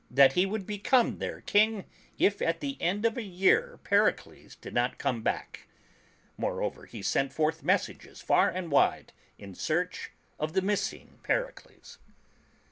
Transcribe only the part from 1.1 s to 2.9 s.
become their King, if at the